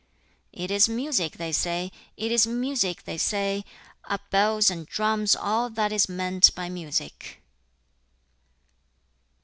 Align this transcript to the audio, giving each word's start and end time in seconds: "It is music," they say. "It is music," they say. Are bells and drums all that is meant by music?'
"It 0.51 0.71
is 0.71 0.89
music," 0.89 1.33
they 1.37 1.51
say. 1.51 1.91
"It 2.17 2.31
is 2.31 2.47
music," 2.47 3.03
they 3.03 3.19
say. 3.19 3.63
Are 4.05 4.19
bells 4.31 4.71
and 4.71 4.87
drums 4.87 5.35
all 5.35 5.69
that 5.69 5.91
is 5.93 6.09
meant 6.09 6.55
by 6.55 6.69
music?' 6.69 7.39